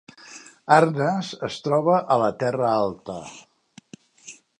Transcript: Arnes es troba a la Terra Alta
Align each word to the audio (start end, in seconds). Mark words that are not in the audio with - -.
Arnes 0.77 1.29
es 1.47 1.57
troba 1.67 1.99
a 2.15 2.17
la 2.21 2.29
Terra 2.45 2.71
Alta 2.79 3.19